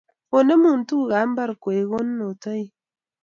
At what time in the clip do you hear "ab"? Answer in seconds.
1.19-1.27